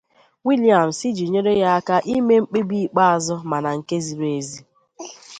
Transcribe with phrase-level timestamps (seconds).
[0.45, 4.59] Williams iji nyere ya aka ime mkpebi ikpeazụ mana nke ziri ezi.